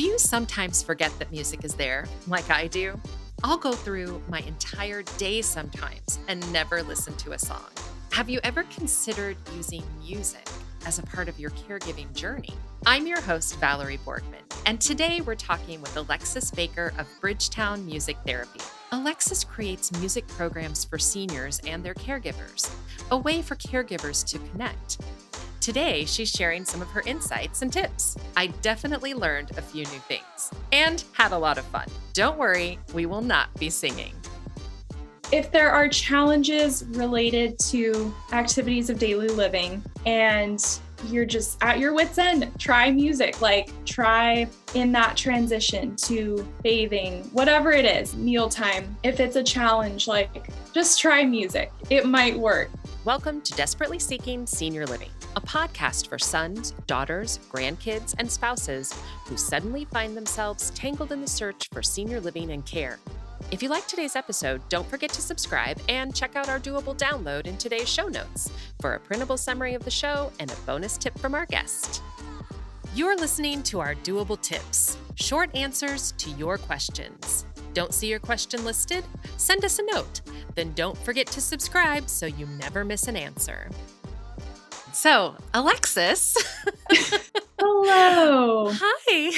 Do 0.00 0.06
you 0.06 0.18
sometimes 0.18 0.82
forget 0.82 1.12
that 1.18 1.30
music 1.30 1.62
is 1.62 1.74
there, 1.74 2.06
like 2.26 2.48
I 2.48 2.68
do? 2.68 2.98
I'll 3.44 3.58
go 3.58 3.72
through 3.72 4.22
my 4.30 4.38
entire 4.38 5.02
day 5.18 5.42
sometimes 5.42 6.18
and 6.26 6.40
never 6.54 6.82
listen 6.82 7.14
to 7.16 7.32
a 7.32 7.38
song. 7.38 7.68
Have 8.10 8.30
you 8.30 8.40
ever 8.42 8.62
considered 8.74 9.36
using 9.54 9.82
music 10.02 10.48
as 10.86 10.98
a 10.98 11.02
part 11.02 11.28
of 11.28 11.38
your 11.38 11.50
caregiving 11.50 12.10
journey? 12.14 12.54
I'm 12.86 13.06
your 13.06 13.20
host, 13.20 13.60
Valerie 13.60 13.98
Borgman, 13.98 14.40
and 14.64 14.80
today 14.80 15.20
we're 15.20 15.34
talking 15.34 15.82
with 15.82 15.94
Alexis 15.94 16.50
Baker 16.50 16.94
of 16.96 17.06
Bridgetown 17.20 17.84
Music 17.84 18.16
Therapy. 18.24 18.60
Alexis 18.92 19.44
creates 19.44 19.92
music 20.00 20.26
programs 20.28 20.82
for 20.82 20.98
seniors 20.98 21.60
and 21.66 21.84
their 21.84 21.92
caregivers, 21.92 22.74
a 23.10 23.18
way 23.18 23.42
for 23.42 23.54
caregivers 23.54 24.24
to 24.24 24.38
connect. 24.50 24.96
Today, 25.60 26.06
she's 26.06 26.30
sharing 26.30 26.64
some 26.64 26.80
of 26.80 26.88
her 26.88 27.02
insights 27.04 27.60
and 27.60 27.70
tips. 27.70 28.16
I 28.34 28.46
definitely 28.62 29.12
learned 29.12 29.50
a 29.58 29.62
few 29.62 29.84
new 29.84 29.98
things 30.08 30.50
and 30.72 31.04
had 31.12 31.32
a 31.32 31.38
lot 31.38 31.58
of 31.58 31.66
fun. 31.66 31.86
Don't 32.14 32.38
worry, 32.38 32.78
we 32.94 33.04
will 33.04 33.20
not 33.20 33.52
be 33.60 33.68
singing. 33.68 34.14
If 35.32 35.52
there 35.52 35.70
are 35.70 35.86
challenges 35.88 36.84
related 36.88 37.58
to 37.70 38.12
activities 38.32 38.88
of 38.88 38.98
daily 38.98 39.28
living 39.28 39.82
and 40.06 40.80
you're 41.06 41.26
just 41.26 41.62
at 41.62 41.78
your 41.78 41.94
wits' 41.94 42.18
end, 42.18 42.50
try 42.58 42.90
music. 42.90 43.40
Like, 43.40 43.70
try 43.84 44.48
in 44.74 44.92
that 44.92 45.16
transition 45.16 45.94
to 45.96 46.46
bathing, 46.62 47.24
whatever 47.32 47.70
it 47.70 47.84
is, 47.84 48.16
mealtime. 48.16 48.96
If 49.02 49.20
it's 49.20 49.36
a 49.36 49.42
challenge, 49.42 50.08
like, 50.08 50.48
just 50.72 50.98
try 50.98 51.24
music. 51.24 51.70
It 51.90 52.06
might 52.06 52.38
work. 52.38 52.70
Welcome 53.06 53.40
to 53.40 53.54
Desperately 53.54 53.98
Seeking 53.98 54.44
Senior 54.46 54.86
Living 54.86 55.08
a 55.34 55.40
podcast 55.40 56.06
for 56.06 56.18
sons, 56.18 56.74
daughters, 56.86 57.40
grandkids, 57.50 58.14
and 58.18 58.30
spouses 58.30 58.92
who 59.24 59.38
suddenly 59.38 59.86
find 59.86 60.14
themselves 60.14 60.68
tangled 60.72 61.10
in 61.10 61.22
the 61.22 61.26
search 61.26 61.66
for 61.72 61.82
senior 61.82 62.20
living 62.20 62.50
and 62.50 62.66
care. 62.66 62.98
If 63.50 63.62
you 63.62 63.70
like 63.70 63.86
today's 63.86 64.16
episode, 64.16 64.60
don't 64.68 64.86
forget 64.86 65.08
to 65.14 65.22
subscribe 65.22 65.80
and 65.88 66.14
check 66.14 66.36
out 66.36 66.50
our 66.50 66.60
doable 66.60 66.94
download 66.94 67.46
in 67.46 67.56
today's 67.56 67.88
show 67.88 68.06
notes 68.08 68.52
for 68.82 68.92
a 68.92 69.00
printable 69.00 69.38
summary 69.38 69.72
of 69.72 69.82
the 69.82 69.90
show 69.90 70.30
and 70.38 70.52
a 70.52 70.56
bonus 70.66 70.98
tip 70.98 71.18
from 71.18 71.34
our 71.34 71.46
guest. 71.46 72.02
You're 72.94 73.16
listening 73.16 73.62
to 73.62 73.80
our 73.80 73.94
doable 73.94 74.38
tips, 74.38 74.98
short 75.14 75.48
answers 75.56 76.12
to 76.18 76.28
your 76.32 76.58
questions. 76.58 77.46
Don't 77.72 77.94
see 77.94 78.08
your 78.08 78.18
question 78.18 78.64
listed? 78.64 79.04
Send 79.36 79.64
us 79.64 79.78
a 79.78 79.84
note. 79.84 80.20
Then 80.54 80.72
don't 80.72 80.98
forget 80.98 81.26
to 81.28 81.40
subscribe 81.40 82.08
so 82.08 82.26
you 82.26 82.46
never 82.46 82.84
miss 82.84 83.08
an 83.08 83.16
answer. 83.16 83.70
So, 84.92 85.36
Alexis. 85.54 86.36
Hello. 87.60 88.72
Hi. 88.72 89.32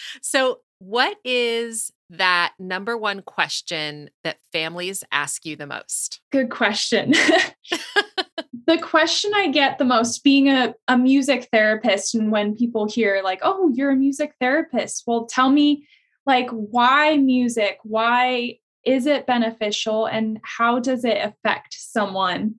so, 0.22 0.60
what 0.78 1.16
is 1.24 1.92
that 2.10 2.54
number 2.58 2.98
one 2.98 3.22
question 3.22 4.10
that 4.24 4.38
families 4.52 5.04
ask 5.12 5.46
you 5.46 5.54
the 5.54 5.66
most? 5.66 6.20
Good 6.32 6.50
question. 6.50 7.12
the 8.66 8.78
question 8.78 9.32
I 9.34 9.48
get 9.48 9.78
the 9.78 9.84
most 9.84 10.24
being 10.24 10.48
a, 10.48 10.74
a 10.88 10.98
music 10.98 11.48
therapist, 11.52 12.14
and 12.14 12.32
when 12.32 12.56
people 12.56 12.86
hear, 12.86 13.20
like, 13.22 13.40
oh, 13.42 13.70
you're 13.74 13.92
a 13.92 13.96
music 13.96 14.34
therapist, 14.40 15.04
well, 15.06 15.26
tell 15.26 15.50
me, 15.50 15.86
like, 16.26 16.50
why 16.50 17.16
music? 17.16 17.78
Why 17.82 18.58
is 18.84 19.06
it 19.06 19.26
beneficial? 19.26 20.06
And 20.06 20.40
how 20.42 20.78
does 20.78 21.04
it 21.04 21.18
affect 21.18 21.74
someone? 21.74 22.56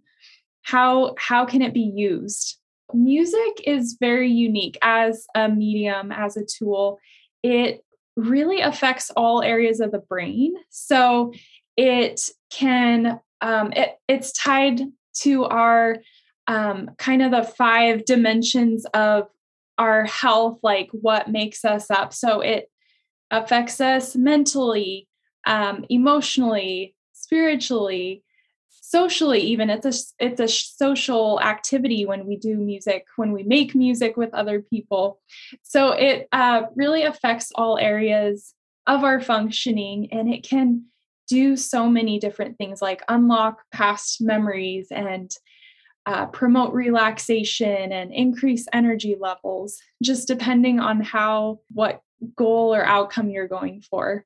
how 0.64 1.14
how 1.18 1.46
can 1.46 1.62
it 1.62 1.74
be 1.74 1.92
used 1.96 2.58
music 2.94 3.62
is 3.66 3.98
very 4.00 4.32
unique 4.32 4.78
as 4.82 5.26
a 5.36 5.50
medium 5.50 6.12
as 6.12 6.36
a 6.36 6.46
tool 6.46 7.00
it 7.44 7.84
really 8.16 8.62
affects 8.62 9.12
all 9.16 9.42
areas 9.42 9.80
of 9.80 9.92
the 9.92 10.00
brain 10.00 10.54
so 10.70 11.34
it 11.78 12.30
can 12.50 13.20
um, 13.42 13.74
it, 13.74 13.98
it's 14.08 14.32
tied 14.32 14.80
to 15.14 15.44
our 15.46 15.98
um, 16.48 16.92
kind 16.98 17.22
of 17.22 17.32
the 17.32 17.44
five 17.44 18.06
dimensions 18.06 18.86
of 18.94 19.28
our 19.78 20.06
health 20.06 20.60
like 20.64 20.90
what 20.92 21.30
makes 21.30 21.66
us 21.66 21.92
up 21.92 22.14
so 22.14 22.42
it 22.42 22.70
affects 23.34 23.82
us 23.82 24.16
mentally 24.16 25.08
um, 25.46 25.86
emotionally 25.90 26.96
spiritually 27.12 28.24
socially 28.94 29.40
even. 29.40 29.70
It's 29.70 29.86
a 29.86 30.26
it's 30.26 30.40
a 30.40 30.48
social 30.48 31.42
activity 31.42 32.06
when 32.06 32.28
we 32.28 32.38
do 32.38 32.56
music 32.58 33.06
when 33.16 33.32
we 33.32 33.44
make 33.44 33.74
music 33.74 34.16
with 34.18 34.34
other 34.34 34.62
people. 34.62 35.20
So 35.64 35.92
it 35.92 36.28
uh, 36.32 36.64
really 36.76 37.04
affects 37.04 37.52
all 37.56 37.78
areas 37.80 38.54
of 38.86 39.04
our 39.04 39.20
functioning 39.20 40.10
and 40.12 40.32
it 40.32 40.44
can 40.44 40.86
do 41.28 41.56
so 41.56 41.90
many 41.90 42.20
different 42.20 42.58
things 42.58 42.82
like 42.82 43.02
unlock 43.08 43.62
past 43.72 44.22
memories 44.22 44.88
and 44.92 45.32
uh, 46.06 46.26
promote 46.28 46.74
relaxation 46.74 47.94
and 47.94 48.14
increase 48.14 48.68
energy 48.74 49.16
levels 49.20 49.78
just 50.04 50.28
depending 50.28 50.82
on 50.82 51.00
how 51.00 51.60
what 51.72 52.02
goal 52.36 52.74
or 52.74 52.86
outcome 52.86 53.30
you're 53.30 53.48
going 53.48 53.82
for. 53.82 54.26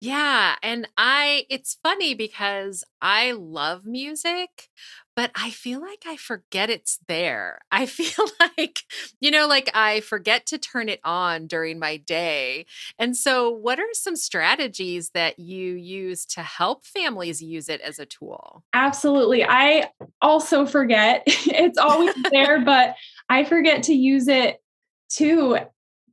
Yeah. 0.00 0.56
And 0.62 0.88
I, 0.96 1.46
it's 1.48 1.78
funny 1.82 2.14
because 2.14 2.84
I 3.00 3.32
love 3.32 3.84
music, 3.84 4.68
but 5.16 5.30
I 5.34 5.50
feel 5.50 5.80
like 5.80 6.04
I 6.06 6.16
forget 6.16 6.68
it's 6.68 6.98
there. 7.08 7.60
I 7.72 7.86
feel 7.86 8.26
like, 8.58 8.80
you 9.20 9.30
know, 9.30 9.46
like 9.46 9.70
I 9.74 10.00
forget 10.00 10.46
to 10.46 10.58
turn 10.58 10.88
it 10.88 11.00
on 11.02 11.46
during 11.46 11.78
my 11.78 11.96
day. 11.96 12.66
And 12.98 13.16
so, 13.16 13.50
what 13.50 13.80
are 13.80 13.86
some 13.92 14.14
strategies 14.14 15.10
that 15.14 15.38
you 15.38 15.74
use 15.74 16.26
to 16.26 16.42
help 16.42 16.84
families 16.84 17.42
use 17.42 17.68
it 17.68 17.80
as 17.80 17.98
a 17.98 18.06
tool? 18.06 18.62
Absolutely. 18.74 19.44
I 19.44 19.90
also 20.20 20.66
forget. 20.66 21.22
it's 21.26 21.78
always 21.78 22.14
there, 22.30 22.60
but 22.60 22.94
I 23.28 23.44
forget 23.44 23.84
to 23.84 23.94
use 23.94 24.28
it 24.28 24.60
too. 25.08 25.56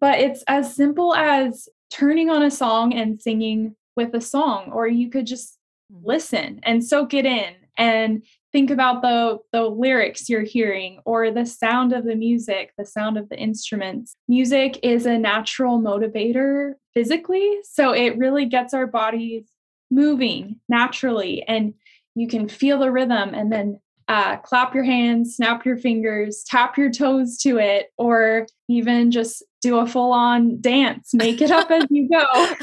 But 0.04 0.20
it's 0.20 0.44
as 0.50 0.76
simple 0.76 1.16
as 1.16 1.70
turning 1.90 2.30
on 2.30 2.44
a 2.44 2.52
song 2.52 2.94
and 2.94 3.22
singing 3.22 3.78
with 3.96 4.14
a 4.14 4.20
song, 4.20 4.70
or 4.74 4.86
you 4.86 5.10
could 5.10 5.26
just 5.26 5.58
mm-hmm. 5.90 6.06
listen 6.06 6.60
and 6.64 6.84
soak 6.84 7.14
it 7.14 7.26
in 7.26 7.54
and 7.78 8.22
think 8.52 8.70
about 8.70 9.02
the 9.02 9.38
the 9.54 9.64
lyrics 9.64 10.28
you're 10.28 10.42
hearing 10.42 11.00
or 11.06 11.32
the 11.32 11.46
sound 11.46 11.94
of 11.94 12.04
the 12.04 12.16
music 12.16 12.74
the 12.78 12.86
sound 12.86 13.18
of 13.18 13.30
the 13.30 13.40
instruments 13.40 14.14
music 14.28 14.78
is 14.84 15.08
a 15.08 15.18
natural 15.18 15.80
motivator 15.80 16.74
physically 16.94 17.58
so 17.64 17.94
it 17.94 18.16
really 18.16 18.46
gets 18.46 18.76
our 18.76 18.86
bodies 18.86 19.46
moving 19.90 20.60
naturally 20.70 21.42
and 21.48 21.74
you 22.14 22.28
can 22.28 22.48
feel 22.48 22.78
the 22.78 22.92
rhythm 22.92 23.34
and 23.34 23.52
then 23.52 23.80
uh, 24.08 24.38
clap 24.38 24.76
your 24.76 24.84
hands, 24.84 25.36
snap 25.36 25.66
your 25.66 25.78
fingers, 25.78 26.44
tap 26.46 26.78
your 26.78 26.92
toes 26.92 27.38
to 27.38 27.58
it, 27.58 27.92
or 27.98 28.46
even 28.68 29.12
just 29.12 29.44
do 29.64 29.78
a 29.78 29.88
full 29.88 30.12
on 30.12 30.62
dance, 30.62 31.14
make 31.14 31.42
it 31.42 31.50
up 31.50 31.72
as 31.72 31.86
you 31.90 32.10
go. 32.10 32.54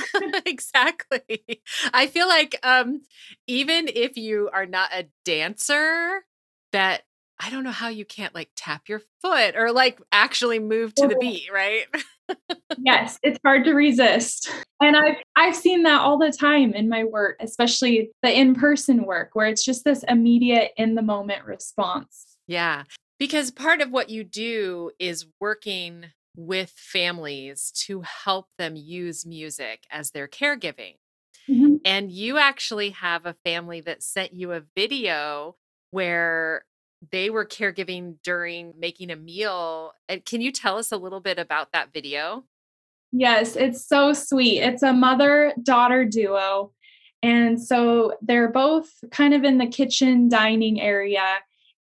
exactly. 0.47 1.63
I 1.93 2.07
feel 2.07 2.29
like 2.29 2.57
um, 2.63 3.01
even 3.47 3.89
if 3.93 4.17
you 4.17 4.51
are 4.53 4.67
not 4.67 4.91
a 4.95 5.09
dancer, 5.25 6.23
that 6.73 7.03
I 7.41 7.51
don't 7.51 7.65
know 7.65 7.71
how 7.71 7.89
you 7.89 8.05
can't 8.05 8.35
like 8.35 8.51
tap 8.55 8.89
your 8.89 9.01
foot 9.23 9.57
or 9.57 9.73
like 9.73 10.01
actually 10.13 10.59
move 10.59 10.95
to 10.97 11.09
the 11.09 11.17
beat, 11.19 11.49
right? 11.53 11.87
yes, 12.79 13.19
it's 13.23 13.39
hard 13.45 13.65
to 13.65 13.73
resist. 13.73 14.51
And 14.81 14.95
I've 14.97 15.17
I've 15.37 15.57
seen 15.57 15.83
that 15.85 16.03
all 16.03 16.19
the 16.19 16.31
time 16.31 16.75
in 16.75 16.89
my 16.89 17.05
work, 17.05 17.37
especially 17.41 18.11
the 18.23 18.39
in-person 18.39 19.05
work 19.05 19.31
where 19.33 19.49
it's 19.49 19.65
just 19.65 19.85
this 19.85 20.05
immediate 20.07 20.73
in 20.77 20.95
the 20.95 21.03
moment 21.03 21.45
response. 21.45 22.37
Yeah. 22.47 22.85
Because 23.19 23.51
part 23.51 23.81
of 23.81 23.91
what 23.91 24.11
you 24.11 24.23
do 24.23 24.91
is 24.99 25.27
working 25.41 26.07
with 26.37 26.71
families 26.71 27.73
to 27.87 28.03
help 28.03 28.47
them 28.59 28.77
use 28.77 29.27
music 29.27 29.85
as 29.91 30.11
their 30.11 30.29
caregiving. 30.29 30.95
Mm-hmm. 31.49 31.77
And 31.85 32.11
you 32.11 32.39
actually 32.39 32.91
have 32.91 33.27
a 33.27 33.37
family 33.45 33.81
that 33.83 34.03
sent 34.03 34.35
you 34.35 34.53
a 34.53 34.63
video 34.77 35.57
where 35.91 36.65
they 37.11 37.31
were 37.31 37.47
caregiving 37.47 38.17
during 38.23 38.75
making 38.79 39.11
a 39.11 39.17
meal. 39.17 39.93
And 40.09 40.25
can 40.25 40.41
you 40.41 40.53
tell 40.53 40.77
us 40.77 40.93
a 40.93 40.97
little 40.97 41.21
bit 41.21 41.39
about 41.39 41.73
that 41.73 41.93
video? 41.93 42.45
Yes, 43.13 43.57
it's 43.57 43.85
so 43.85 44.13
sweet. 44.13 44.61
It's 44.61 44.83
a 44.83 44.93
mother 44.93 45.53
daughter 45.63 46.05
duo. 46.05 46.73
And 47.23 47.61
so 47.61 48.15
they're 48.23 48.51
both 48.51 48.89
kind 49.11 49.35
of 49.35 49.45
in 49.45 49.59
the 49.59 49.67
kitchen 49.67 50.29
dining 50.29 50.81
area. 50.81 51.39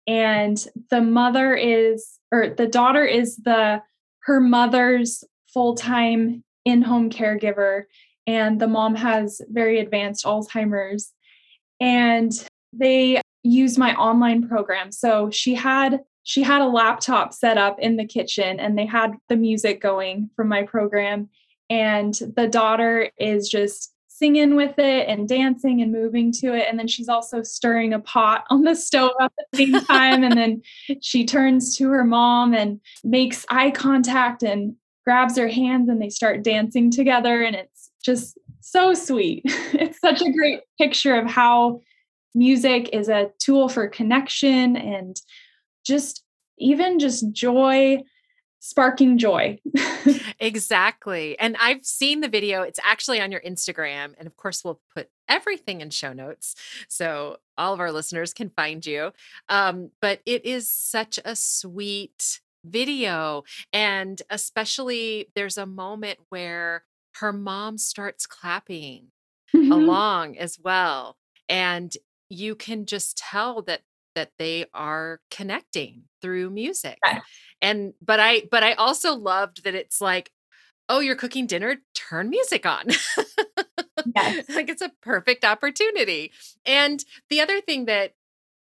And 0.07 0.57
the 0.89 1.01
mother 1.01 1.53
is, 1.53 2.19
or 2.31 2.49
the 2.49 2.67
daughter 2.67 3.03
is 3.03 3.37
the, 3.37 3.81
her 4.27 4.41
mother's 4.41 5.23
full 5.53 5.73
time 5.73 6.43
in 6.65 6.81
home 6.81 7.09
caregiver. 7.09 7.83
And 8.27 8.59
the 8.59 8.67
mom 8.67 8.95
has 8.95 9.41
very 9.49 9.79
advanced 9.79 10.25
Alzheimer's. 10.25 11.13
And 11.79 12.31
they 12.73 13.21
use 13.43 13.77
my 13.77 13.95
online 13.95 14.47
program. 14.47 14.91
So 14.91 15.31
she 15.31 15.55
had 15.55 16.01
she 16.23 16.43
had 16.43 16.61
a 16.61 16.67
laptop 16.67 17.33
set 17.33 17.57
up 17.57 17.79
in 17.79 17.95
the 17.95 18.05
kitchen 18.05 18.59
and 18.59 18.77
they 18.77 18.85
had 18.85 19.13
the 19.29 19.37
music 19.37 19.81
going 19.81 20.29
from 20.35 20.49
my 20.49 20.63
program 20.63 21.29
and 21.69 22.13
the 22.35 22.49
daughter 22.49 23.09
is 23.17 23.47
just 23.47 23.93
singing 24.17 24.55
with 24.55 24.79
it 24.79 25.07
and 25.07 25.29
dancing 25.29 25.81
and 25.81 25.91
moving 25.91 26.31
to 26.31 26.53
it. 26.53 26.65
And 26.67 26.79
then 26.79 26.87
she's 26.87 27.07
also 27.07 27.43
stirring 27.43 27.93
a 27.93 27.99
pot 27.99 28.45
on 28.49 28.63
the 28.63 28.75
stove 28.75 29.11
at 29.21 29.31
the 29.51 29.57
same 29.57 29.73
time. 29.85 30.23
and 30.23 30.35
then 30.35 30.61
she 31.01 31.25
turns 31.25 31.77
to 31.77 31.89
her 31.89 32.03
mom 32.03 32.53
and 32.53 32.81
makes 33.03 33.45
eye 33.49 33.69
contact 33.69 34.41
and 34.41 34.75
grabs 35.05 35.37
her 35.37 35.47
hands 35.47 35.87
and 35.87 36.01
they 36.01 36.09
start 36.09 36.43
dancing 36.43 36.89
together. 36.89 37.43
And 37.43 37.55
it's 37.55 37.91
just 38.03 38.39
so 38.59 38.95
sweet. 38.95 39.43
it's 39.73 39.99
such 39.99 40.21
a 40.21 40.31
great 40.31 40.61
picture 40.79 41.15
of 41.15 41.29
how 41.29 41.81
music 42.33 42.89
is 42.93 43.09
a 43.09 43.29
tool 43.39 43.69
for 43.69 43.87
connection 43.87 44.75
and 44.75 45.15
just 45.85 46.23
even 46.57 46.97
just 46.97 47.31
joy 47.31 48.01
sparking 48.59 49.17
joy. 49.17 49.59
exactly. 50.39 51.37
And 51.39 51.55
I've 51.59 51.85
seen 51.85 52.21
the 52.21 52.27
video. 52.27 52.61
It's 52.61 52.79
actually 52.83 53.21
on 53.21 53.31
your 53.31 53.41
Instagram. 53.41 54.13
And 54.17 54.27
of 54.27 54.35
course, 54.37 54.63
we'll 54.63 54.81
put 54.95 55.09
everything 55.29 55.81
in 55.81 55.89
show 55.89 56.13
notes 56.13 56.55
so 56.87 57.37
all 57.57 57.73
of 57.73 57.79
our 57.79 57.91
listeners 57.91 58.33
can 58.33 58.49
find 58.49 58.85
you. 58.85 59.11
Um, 59.49 59.91
but 60.01 60.21
it 60.25 60.45
is 60.45 60.71
such 60.71 61.19
a 61.25 61.35
sweet 61.35 62.39
video. 62.63 63.43
And 63.73 64.21
especially, 64.29 65.29
there's 65.35 65.57
a 65.57 65.65
moment 65.65 66.19
where 66.29 66.83
her 67.15 67.33
mom 67.33 67.77
starts 67.77 68.25
clapping 68.25 69.07
mm-hmm. 69.55 69.71
along 69.71 70.37
as 70.37 70.59
well. 70.59 71.17
And 71.49 71.93
you 72.29 72.55
can 72.55 72.85
just 72.85 73.17
tell 73.17 73.61
that 73.63 73.81
that 74.17 74.31
they 74.39 74.65
are 74.73 75.19
connecting 75.29 76.01
through 76.23 76.49
music. 76.49 76.97
And 77.61 77.93
but 78.01 78.19
I 78.19 78.43
but 78.49 78.63
I 78.63 78.73
also 78.73 79.13
loved 79.15 79.63
that 79.63 79.75
it's 79.75 80.01
like, 80.01 80.31
oh, 80.89 80.99
you're 81.01 81.15
cooking 81.15 81.45
dinner, 81.45 81.77
turn 81.93 82.29
music 82.29 82.65
on. 82.65 82.87
Yes. 84.15 84.47
like 84.49 84.69
it's 84.69 84.81
a 84.81 84.91
perfect 85.01 85.43
opportunity. 85.43 86.31
And 86.65 87.03
the 87.29 87.41
other 87.41 87.59
thing 87.59 87.85
that 87.85 88.13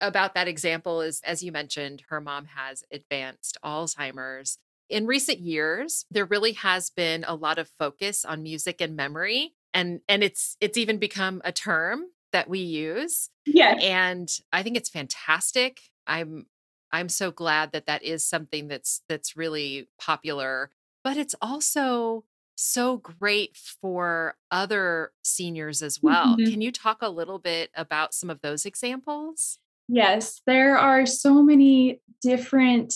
about 0.00 0.34
that 0.34 0.46
example 0.46 1.00
is 1.00 1.20
as 1.24 1.42
you 1.42 1.50
mentioned, 1.50 2.04
her 2.08 2.20
mom 2.20 2.44
has 2.46 2.84
advanced 2.92 3.58
Alzheimer's. 3.64 4.58
In 4.88 5.06
recent 5.06 5.40
years, 5.40 6.04
there 6.10 6.26
really 6.26 6.52
has 6.52 6.90
been 6.90 7.24
a 7.26 7.34
lot 7.34 7.58
of 7.58 7.70
focus 7.78 8.24
on 8.24 8.42
music 8.42 8.80
and 8.80 8.94
memory 8.94 9.54
and 9.74 10.00
and 10.08 10.22
it's 10.22 10.56
it's 10.60 10.78
even 10.78 10.98
become 10.98 11.40
a 11.44 11.52
term 11.52 12.04
that 12.32 12.48
we 12.48 12.60
use. 12.60 13.30
Yeah. 13.46 13.76
And 13.80 14.28
I 14.52 14.62
think 14.62 14.76
it's 14.76 14.90
fantastic. 14.90 15.80
I'm 16.06 16.46
I'm 16.90 17.08
so 17.08 17.30
glad 17.30 17.72
that 17.72 17.86
that 17.86 18.02
is 18.02 18.24
something 18.24 18.68
that's 18.68 19.02
that's 19.08 19.36
really 19.36 19.88
popular, 19.98 20.70
but 21.02 21.16
it's 21.16 21.34
also 21.40 22.24
so 22.54 22.98
great 22.98 23.56
for 23.56 24.36
other 24.50 25.12
seniors 25.22 25.82
as 25.82 26.02
well. 26.02 26.36
Mm-hmm. 26.36 26.50
Can 26.50 26.60
you 26.60 26.70
talk 26.70 26.98
a 27.00 27.08
little 27.08 27.38
bit 27.38 27.70
about 27.74 28.14
some 28.14 28.30
of 28.30 28.40
those 28.42 28.66
examples? 28.66 29.58
Yes, 29.88 30.42
there 30.46 30.76
are 30.76 31.06
so 31.06 31.42
many 31.42 32.00
different 32.20 32.94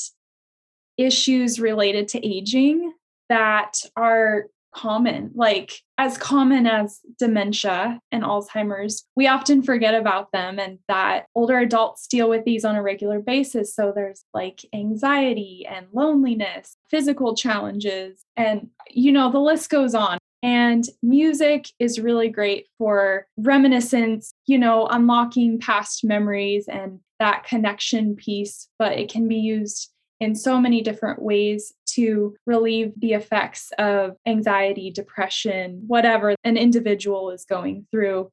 issues 0.96 1.58
related 1.58 2.08
to 2.08 2.26
aging 2.26 2.92
that 3.28 3.80
are 3.96 4.46
common, 4.76 5.30
like 5.34 5.80
as 5.98 6.18
common 6.18 6.66
as 6.66 7.00
dementia 7.18 7.98
and 8.12 8.22
Alzheimer's. 8.22 9.04
We 9.16 9.26
often 9.26 9.62
forget 9.62 9.94
about 9.94 10.30
them 10.32 10.58
and 10.58 10.78
that 10.88 11.26
older 11.34 11.58
adults 11.58 12.06
deal 12.06 12.28
with 12.28 12.44
these 12.44 12.64
on 12.64 12.76
a 12.76 12.82
regular 12.82 13.20
basis. 13.20 13.74
So 13.74 13.92
there's 13.94 14.24
like 14.34 14.60
anxiety 14.74 15.66
and 15.68 15.86
loneliness, 15.92 16.76
physical 16.90 17.34
challenges, 17.34 18.24
and 18.36 18.68
you 18.90 19.10
know, 19.12 19.32
the 19.32 19.40
list 19.40 19.70
goes 19.70 19.94
on. 19.94 20.18
And 20.42 20.84
music 21.02 21.68
is 21.80 21.98
really 21.98 22.28
great 22.28 22.68
for 22.78 23.26
reminiscence, 23.38 24.32
you 24.46 24.58
know, 24.58 24.86
unlocking 24.86 25.58
past 25.58 26.04
memories 26.04 26.68
and 26.68 27.00
that 27.18 27.44
connection 27.44 28.14
piece, 28.14 28.68
but 28.78 28.92
it 28.92 29.10
can 29.10 29.26
be 29.26 29.36
used 29.36 29.90
in 30.20 30.34
so 30.34 30.60
many 30.60 30.82
different 30.82 31.20
ways 31.20 31.72
to 31.96 32.34
relieve 32.46 32.92
the 32.96 33.12
effects 33.12 33.72
of 33.78 34.16
anxiety, 34.26 34.90
depression, 34.90 35.82
whatever 35.86 36.34
an 36.44 36.56
individual 36.56 37.30
is 37.30 37.44
going 37.44 37.86
through 37.90 38.30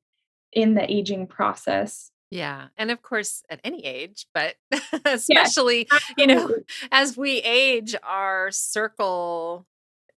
in 0.52 0.76
the 0.76 0.92
aging 0.92 1.28
process. 1.28 2.12
Yeah. 2.30 2.68
And 2.78 2.90
of 2.92 3.02
course, 3.02 3.44
at 3.50 3.60
any 3.64 3.86
age, 3.86 4.26
but 4.34 4.56
especially, 5.06 5.88
yes, 5.92 6.14
you 6.18 6.28
know, 6.28 6.50
as 6.92 7.16
we 7.16 7.38
age, 7.38 7.96
our 8.04 8.50
circle 8.52 9.68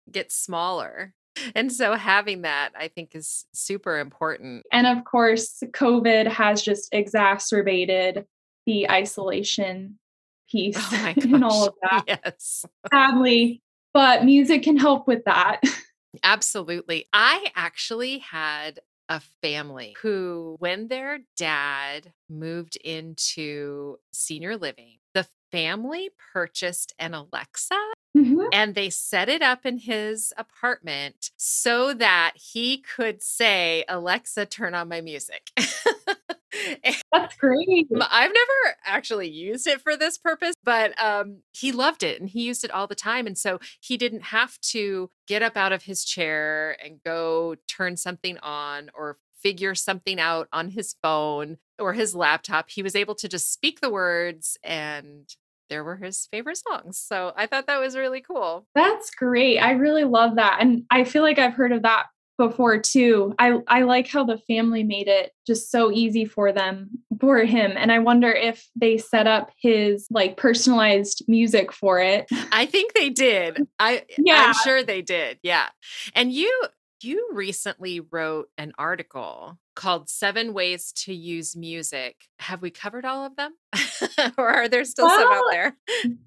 gets 0.09 0.35
smaller. 0.35 1.13
And 1.53 1.71
so 1.71 1.95
having 1.95 2.43
that, 2.43 2.69
I 2.77 2.87
think, 2.87 3.15
is 3.15 3.45
super 3.53 3.99
important. 3.99 4.65
And 4.71 4.87
of 4.87 5.03
course, 5.03 5.61
COVID 5.61 6.27
has 6.27 6.61
just 6.61 6.87
exacerbated 6.93 8.25
the 8.65 8.89
isolation 8.89 9.99
piece 10.49 10.77
oh 10.77 11.13
and 11.21 11.43
all 11.43 11.67
of 11.67 11.73
that. 11.81 12.03
Yes. 12.07 12.65
Sadly, 12.91 13.61
but 13.93 14.25
music 14.25 14.63
can 14.63 14.77
help 14.77 15.07
with 15.07 15.23
that. 15.25 15.61
Absolutely. 16.23 17.07
I 17.13 17.51
actually 17.55 18.19
had 18.19 18.79
a 19.09 19.21
family 19.41 19.95
who, 20.01 20.55
when 20.59 20.87
their 20.87 21.19
dad 21.37 22.11
moved 22.29 22.77
into 22.77 23.97
senior 24.11 24.57
living, 24.57 24.97
the 25.13 25.27
family 25.51 26.09
purchased 26.33 26.93
an 26.97 27.13
Alexa 27.13 27.77
Mm-hmm. 28.15 28.45
And 28.53 28.75
they 28.75 28.89
set 28.89 29.27
it 29.27 29.41
up 29.41 29.65
in 29.65 29.77
his 29.77 30.33
apartment 30.37 31.31
so 31.35 31.93
that 31.93 32.33
he 32.35 32.77
could 32.77 33.21
say, 33.21 33.83
Alexa, 33.89 34.45
turn 34.45 34.73
on 34.73 34.87
my 34.87 35.01
music. 35.01 35.49
That's 37.11 37.35
great. 37.37 37.87
I've 37.91 38.31
never 38.31 38.75
actually 38.85 39.29
used 39.29 39.67
it 39.67 39.81
for 39.81 39.95
this 39.95 40.17
purpose, 40.17 40.55
but 40.63 40.93
um, 41.01 41.39
he 41.53 41.71
loved 41.71 42.03
it 42.03 42.19
and 42.19 42.29
he 42.29 42.43
used 42.43 42.63
it 42.63 42.71
all 42.71 42.87
the 42.87 42.95
time. 42.95 43.27
And 43.27 43.37
so 43.37 43.59
he 43.79 43.97
didn't 43.97 44.23
have 44.23 44.59
to 44.71 45.09
get 45.27 45.41
up 45.41 45.57
out 45.57 45.71
of 45.71 45.83
his 45.83 46.03
chair 46.03 46.77
and 46.83 46.99
go 47.03 47.55
turn 47.67 47.97
something 47.97 48.37
on 48.39 48.89
or 48.93 49.17
figure 49.41 49.75
something 49.75 50.19
out 50.19 50.47
on 50.51 50.69
his 50.69 50.95
phone 51.03 51.57
or 51.79 51.93
his 51.93 52.15
laptop. 52.15 52.69
He 52.69 52.81
was 52.81 52.95
able 52.95 53.15
to 53.15 53.27
just 53.27 53.53
speak 53.53 53.79
the 53.81 53.91
words 53.91 54.57
and 54.63 55.29
there 55.69 55.83
were 55.83 55.97
his 55.97 56.27
favorite 56.31 56.57
songs. 56.57 56.97
So 56.99 57.33
I 57.35 57.47
thought 57.47 57.67
that 57.67 57.79
was 57.79 57.97
really 57.97 58.21
cool. 58.21 58.67
That's 58.75 59.09
great. 59.11 59.59
I 59.59 59.71
really 59.71 60.03
love 60.03 60.35
that. 60.35 60.57
And 60.61 60.83
I 60.91 61.03
feel 61.03 61.23
like 61.23 61.39
I've 61.39 61.53
heard 61.53 61.71
of 61.71 61.83
that 61.83 62.05
before 62.37 62.79
too. 62.79 63.33
I 63.39 63.59
I 63.67 63.81
like 63.83 64.07
how 64.07 64.23
the 64.23 64.37
family 64.37 64.83
made 64.83 65.07
it 65.07 65.31
just 65.47 65.71
so 65.71 65.91
easy 65.91 66.25
for 66.25 66.51
them 66.51 66.89
for 67.19 67.39
him 67.39 67.73
and 67.75 67.91
I 67.91 67.99
wonder 67.99 68.31
if 68.31 68.67
they 68.75 68.97
set 68.97 69.25
up 69.25 69.51
his 69.57 70.07
like 70.11 70.37
personalized 70.37 71.23
music 71.27 71.71
for 71.71 71.99
it. 71.99 72.27
I 72.51 72.65
think 72.65 72.93
they 72.93 73.09
did. 73.09 73.67
I 73.79 74.03
yeah. 74.17 74.45
I'm 74.47 74.53
sure 74.63 74.83
they 74.83 75.01
did. 75.01 75.39
Yeah. 75.43 75.69
And 76.13 76.31
you 76.31 76.51
you 77.01 77.29
recently 77.33 77.99
wrote 77.99 78.49
an 78.57 78.73
article 78.77 79.59
called 79.75 80.09
Seven 80.09 80.53
Ways 80.53 80.91
to 80.93 81.13
Use 81.13 81.55
Music. 81.55 82.15
Have 82.39 82.61
we 82.61 82.71
covered 82.71 83.05
all 83.05 83.25
of 83.25 83.35
them? 83.35 83.53
or 84.37 84.49
are 84.49 84.67
there 84.67 84.85
still 84.85 85.05
well, 85.05 85.19
some 85.19 85.33
out 85.33 85.43
there? 85.51 85.77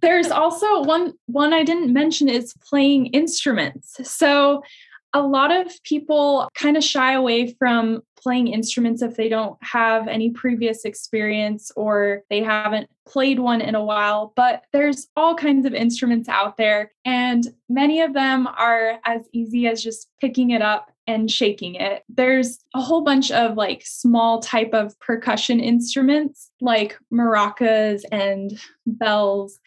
there's 0.03 0.31
also 0.31 0.83
one 0.83 1.15
one 1.27 1.53
I 1.53 1.65
didn't 1.65 1.93
mention 1.93 2.29
is 2.29 2.55
playing 2.69 3.07
instruments. 3.07 3.97
So 4.09 4.62
a 5.15 5.23
lot 5.23 5.55
of 5.55 5.73
people 5.85 6.49
kind 6.55 6.77
of 6.77 6.85
shy 6.85 7.15
away 7.15 7.55
from 7.59 8.03
playing 8.21 8.49
instruments 8.49 9.00
if 9.00 9.17
they 9.17 9.29
don't 9.29 9.57
have 9.62 10.09
any 10.09 10.31
previous 10.31 10.85
experience 10.85 11.71
or 11.77 12.23
they 12.31 12.43
haven't 12.43 12.91
played 13.07 13.38
one 13.38 13.61
in 13.61 13.75
a 13.75 13.85
while. 13.85 14.33
But 14.37 14.65
there's 14.73 15.09
all 15.17 15.35
kinds 15.35 15.65
of 15.67 15.75
instruments 15.75 16.29
out 16.29 16.57
there, 16.57 16.93
and 17.05 17.47
many 17.69 18.00
of 18.00 18.12
them 18.12 18.47
are 18.47 18.99
as 19.05 19.23
easy 19.33 19.67
as 19.67 19.83
just 19.83 20.09
picking 20.21 20.50
it 20.50 20.62
up 20.62 20.91
and 21.07 21.31
shaking 21.31 21.75
it. 21.75 22.05
There's 22.11 22.59
a 22.75 22.83
whole 22.83 23.03
bunch 23.03 23.31
of 23.31 23.57
like 23.57 23.83
small 23.85 24.41
type 24.41 24.75
of 24.75 24.99
percussion 25.00 25.59
instruments 25.59 26.50
like 26.61 26.99
maracas 27.11 28.03
and 28.12 28.61
bells 28.85 29.59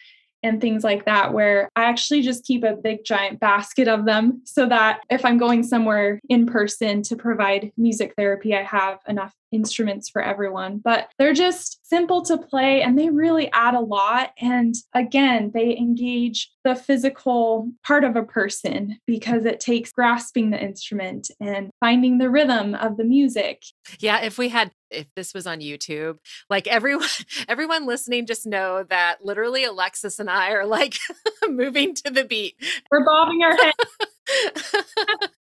and 0.44 0.60
things 0.60 0.84
like 0.84 1.06
that, 1.06 1.34
where 1.34 1.70
I 1.76 1.86
actually 1.86 2.22
just 2.22 2.46
keep 2.46 2.64
a 2.64 2.76
big 2.76 3.04
giant 3.06 3.40
basket 3.40 3.88
of 3.88 4.06
them 4.06 4.42
so 4.46 4.68
that 4.68 5.02
if 5.10 5.24
I'm 5.26 5.38
going 5.38 5.64
somewhere 5.64 6.20
in 6.30 6.46
person 6.46 7.04
to 7.04 7.16
provide 7.16 7.72
music 7.78 8.14
therapy, 8.18 8.56
I 8.56 8.64
have 8.64 9.00
enough 9.08 9.34
instruments 9.52 10.10
for 10.10 10.22
everyone. 10.22 10.80
But 10.84 11.10
they're 11.18 11.34
just 11.34 11.80
simple 11.88 12.22
to 12.24 12.38
play 12.38 12.82
and 12.82 12.98
they 12.98 13.10
really 13.10 13.52
add 13.52 13.74
a 13.74 13.80
lot. 13.80 14.32
And 14.40 14.76
again, 14.94 15.52
they 15.54 15.76
engage 15.78 16.50
the 16.64 16.76
physical 16.76 17.72
part 17.86 18.04
of 18.04 18.16
a 18.16 18.24
person 18.24 19.00
because 19.06 19.46
it 19.46 19.60
takes 19.60 19.92
grasping 19.92 20.52
the 20.52 20.62
instrument 20.62 21.30
and 21.40 21.70
finding 21.80 22.18
the 22.18 22.30
rhythm 22.30 22.76
of 22.76 22.98
the 22.98 23.04
music. 23.04 23.64
Yeah, 24.00 24.22
if 24.22 24.38
we 24.38 24.50
had 24.50 24.72
if 24.92 25.08
this 25.16 25.34
was 25.34 25.48
on 25.48 25.60
YouTube, 25.60 26.18
like 26.50 26.68
everyone 26.68 27.08
everyone 27.48 27.86
listening 27.88 28.26
just 28.26 28.46
know 28.46 28.84
that 28.84 29.24
literally 29.24 29.64
Alexis 29.64 30.20
and 30.20 30.30
I 30.30 30.52
are 30.52 30.66
like 30.66 30.98
moving 31.48 31.96
to 31.96 32.12
the 32.12 32.24
beat. 32.24 32.56
We're 32.92 33.06
bobbing 33.06 33.42
our 33.44 33.56
head. 33.56 33.74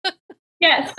yes, 0.59 0.93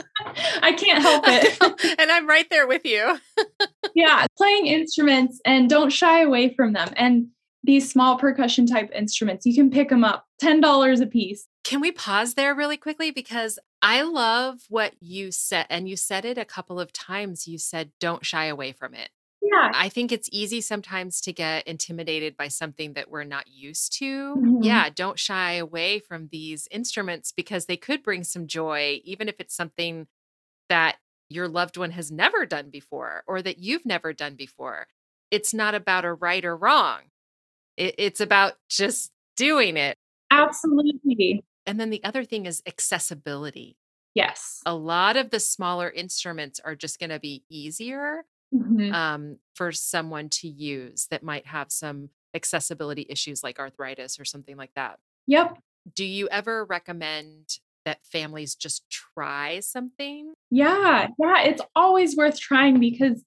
I 0.61 0.73
can't 0.73 1.03
help 1.03 1.25
it. 1.27 1.97
and 1.99 2.11
I'm 2.11 2.27
right 2.27 2.49
there 2.51 2.67
with 2.67 2.85
you. 2.85 3.19
yeah, 3.95 4.27
playing 4.37 4.67
instruments 4.67 5.41
and 5.45 5.69
don't 5.69 5.91
shy 5.91 6.23
away 6.23 6.55
from 6.55 6.73
them. 6.73 6.93
And 6.97 7.29
these 7.65 7.91
small 7.91 8.19
percussion 8.19 8.67
type 8.67 8.91
instruments, 8.95 9.47
you 9.47 9.55
can 9.55 9.71
pick 9.71 9.89
them 9.89 10.05
up 10.05 10.27
$10 10.43 11.01
a 11.01 11.07
piece. 11.07 11.47
Can 11.65 11.81
we 11.81 11.93
pause 11.93 12.35
there 12.35 12.55
really 12.55 12.77
quickly? 12.77 13.11
Because 13.11 13.59
I 13.81 14.03
love 14.03 14.63
what 14.69 14.95
you 15.01 15.31
said, 15.31 15.67
and 15.71 15.89
you 15.89 15.97
said 15.97 16.25
it 16.25 16.39
a 16.39 16.45
couple 16.45 16.81
of 16.81 16.93
times. 16.93 17.47
You 17.47 17.59
said, 17.59 17.93
don't 18.01 18.27
shy 18.27 18.47
away 18.47 18.73
from 18.73 18.95
it. 18.95 19.11
Yeah. 19.43 19.73
I 19.75 19.89
think 19.89 20.13
it's 20.13 20.29
easy 20.33 20.61
sometimes 20.61 21.21
to 21.23 21.33
get 21.33 21.67
intimidated 21.67 22.37
by 22.37 22.49
something 22.49 22.93
that 22.95 23.11
we're 23.11 23.25
not 23.25 23.49
used 23.49 23.99
to. 23.99 24.37
Mm-hmm. 24.37 24.63
Yeah, 24.63 24.89
don't 24.95 25.19
shy 25.19 25.55
away 25.55 25.99
from 25.99 26.29
these 26.31 26.69
instruments 26.71 27.33
because 27.33 27.67
they 27.67 27.77
could 27.77 28.03
bring 28.03 28.23
some 28.23 28.47
joy, 28.47 29.01
even 29.05 29.29
if 29.29 29.41
it's 29.41 29.57
something 29.57 30.07
that 30.73 30.97
your 31.29 31.49
loved 31.49 31.77
one 31.77 31.91
has 31.91 32.11
never 32.11 32.47
done 32.47 32.71
before 32.71 33.25
or 33.27 33.43
that 33.43 33.59
you've 33.59 33.85
never 33.85 34.15
done 34.15 34.37
before. 34.37 34.87
It's 35.31 35.53
not 35.53 35.75
about 35.75 36.07
a 36.07 36.15
right 36.15 36.43
or 36.43 36.57
wrong, 36.57 37.01
it, 37.77 37.95
it's 37.99 38.21
about 38.21 38.55
just 38.71 39.11
doing 39.37 39.77
it. 39.77 39.99
Absolutely. 40.31 41.45
And 41.67 41.79
then 41.79 41.91
the 41.91 42.03
other 42.03 42.25
thing 42.25 42.47
is 42.47 42.63
accessibility. 42.67 43.77
Yes. 44.15 44.63
A 44.65 44.75
lot 44.75 45.19
of 45.19 45.29
the 45.29 45.41
smaller 45.41 45.91
instruments 45.91 46.59
are 46.59 46.75
just 46.75 46.99
going 46.99 47.11
to 47.11 47.21
be 47.21 47.45
easier 47.51 48.25
mm-hmm. 48.55 48.95
um, 48.95 49.37
for 49.55 49.73
someone 49.73 50.31
to 50.31 50.49
use 50.49 51.07
that 51.11 51.23
might 51.23 51.47
have 51.49 51.71
some 51.71 52.09
accessibility 52.35 53.07
issues 53.11 53.43
like 53.43 53.59
arthritis 53.59 54.19
or 54.19 54.25
something 54.25 54.57
like 54.57 54.73
that. 54.75 55.01
Yep. 55.27 55.59
Do 55.95 56.07
you 56.07 56.29
ever 56.31 56.65
recommend 56.65 57.59
that 57.85 57.99
families 58.07 58.55
just 58.55 58.89
try 58.91 59.61
something? 59.61 60.33
Yeah. 60.53 61.09
Yeah. 61.19 61.45
It's 61.45 61.63
always 61.75 62.15
worth 62.15 62.39
trying 62.39 62.79
because 62.79 63.25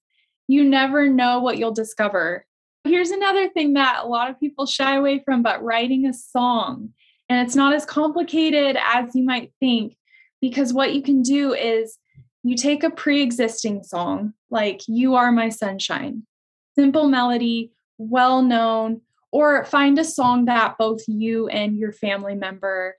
you 0.47 0.63
never 0.63 1.09
know 1.09 1.39
what 1.39 1.57
you'll 1.57 1.73
discover. 1.73 2.45
Here's 2.83 3.09
another 3.09 3.49
thing 3.49 3.73
that 3.73 4.01
a 4.03 4.07
lot 4.07 4.29
of 4.29 4.39
people 4.39 4.67
shy 4.67 4.95
away 4.95 5.23
from, 5.25 5.41
but 5.41 5.63
writing 5.63 6.05
a 6.05 6.13
song. 6.13 6.93
And 7.27 7.43
it's 7.45 7.55
not 7.55 7.73
as 7.73 7.83
complicated 7.83 8.77
as 8.79 9.15
you 9.15 9.23
might 9.23 9.51
think 9.59 9.97
because 10.39 10.71
what 10.71 10.93
you 10.93 11.01
can 11.01 11.23
do 11.23 11.51
is 11.55 11.97
you 12.43 12.55
take 12.55 12.83
a 12.83 12.91
pre 12.91 13.23
existing 13.23 13.83
song 13.83 14.33
like 14.51 14.81
You 14.87 15.15
Are 15.15 15.31
My 15.31 15.49
Sunshine, 15.49 16.27
simple 16.75 17.07
melody, 17.07 17.71
well 17.97 18.43
known, 18.43 19.01
or 19.31 19.65
find 19.65 19.97
a 19.97 20.03
song 20.03 20.45
that 20.45 20.77
both 20.77 21.01
you 21.07 21.47
and 21.47 21.75
your 21.75 21.91
family 21.91 22.35
member 22.35 22.97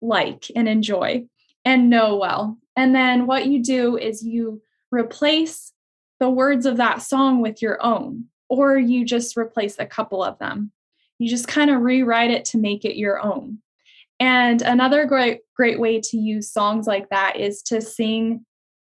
like 0.00 0.46
and 0.56 0.66
enjoy 0.66 1.26
and 1.66 1.90
know 1.90 2.16
well. 2.16 2.56
And 2.76 2.94
then 2.94 3.26
what 3.26 3.46
you 3.46 3.62
do 3.62 3.96
is 3.96 4.24
you 4.24 4.62
replace 4.90 5.72
the 6.20 6.30
words 6.30 6.66
of 6.66 6.76
that 6.76 7.02
song 7.02 7.40
with 7.40 7.60
your 7.60 7.84
own, 7.84 8.26
or 8.48 8.76
you 8.76 9.04
just 9.04 9.36
replace 9.36 9.78
a 9.78 9.86
couple 9.86 10.22
of 10.22 10.38
them. 10.38 10.72
You 11.18 11.28
just 11.28 11.48
kind 11.48 11.70
of 11.70 11.82
rewrite 11.82 12.30
it 12.30 12.44
to 12.46 12.58
make 12.58 12.84
it 12.84 12.96
your 12.96 13.20
own. 13.20 13.58
And 14.20 14.62
another 14.62 15.04
great 15.06 15.40
great 15.56 15.80
way 15.80 16.00
to 16.00 16.16
use 16.16 16.50
songs 16.50 16.86
like 16.86 17.10
that 17.10 17.36
is 17.36 17.62
to 17.64 17.80
sing 17.80 18.44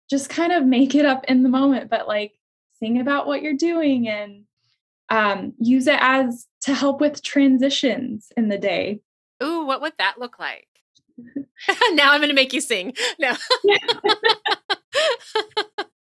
just 0.10 0.30
kind 0.30 0.54
of 0.54 0.66
make 0.66 0.94
it 0.94 1.06
up 1.06 1.26
in 1.28 1.44
the 1.44 1.50
moment, 1.50 1.90
but 1.90 2.08
like 2.08 2.34
sing 2.80 3.00
about 3.00 3.26
what 3.26 3.42
you're 3.42 3.54
doing 3.54 4.08
and 4.08 4.44
um, 5.10 5.54
use 5.60 5.88
it 5.88 6.00
as 6.00 6.48
to 6.62 6.74
help 6.74 7.02
with 7.02 7.24
transitions 7.24 8.32
in 8.38 8.50
the 8.50 8.58
day. 8.58 9.02
Ooh, 9.44 9.66
what 9.66 9.82
would 9.82 9.94
that 9.98 10.20
look 10.20 10.40
like? 10.40 10.68
now 11.94 12.12
I'm 12.12 12.20
going 12.20 12.30
to 12.30 12.36
make 12.36 12.54
you 12.54 12.62
sing. 12.62 12.94
No. 13.20 13.32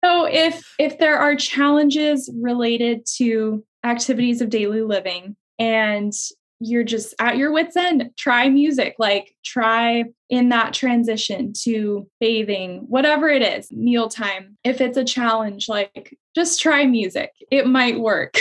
so 0.05 0.27
if 0.27 0.75
if 0.79 0.99
there 0.99 1.19
are 1.19 1.37
challenges 1.37 2.31
related 2.41 3.07
to 3.17 3.65
activities 3.85 4.41
of 4.41 4.51
daily 4.51 4.83
living 4.83 5.37
and 5.59 6.13
you're 6.61 6.85
just 6.85 7.15
at 7.21 7.37
your 7.37 7.53
wits 7.53 7.77
end 7.77 8.11
try 8.17 8.49
music 8.49 8.97
like 8.99 9.35
try 9.45 10.05
in 10.29 10.49
that 10.49 10.75
transition 10.75 11.53
to 11.53 12.09
bathing 12.19 12.85
whatever 12.89 13.29
it 13.29 13.43
is 13.43 13.71
mealtime 13.71 14.57
if 14.65 14.81
it's 14.81 14.97
a 14.97 15.05
challenge 15.05 15.69
like 15.69 16.19
just 16.35 16.61
try 16.61 16.85
music 16.85 17.31
it 17.53 17.67
might 17.69 18.01
work 18.01 18.35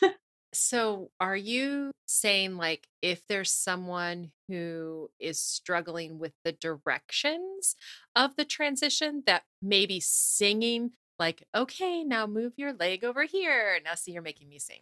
so 0.52 1.10
are 1.20 1.36
you 1.36 1.90
saying 2.06 2.56
like 2.56 2.88
if 3.02 3.22
there's 3.28 3.50
someone 3.50 4.30
who 4.48 5.10
is 5.20 5.40
struggling 5.40 6.18
with 6.18 6.32
the 6.44 6.52
directions 6.52 7.76
of 8.16 8.34
the 8.36 8.44
transition 8.44 9.22
that 9.26 9.42
maybe 9.62 10.00
singing 10.00 10.92
like, 11.18 11.44
okay, 11.54 12.04
now 12.04 12.26
move 12.26 12.52
your 12.56 12.72
leg 12.72 13.04
over 13.04 13.24
here. 13.24 13.78
Now 13.84 13.94
see 13.94 14.12
you're 14.12 14.22
making 14.22 14.48
me 14.48 14.58
sing. 14.58 14.78